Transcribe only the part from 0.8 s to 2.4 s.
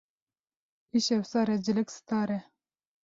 Îşev sar e, cilik sitar e.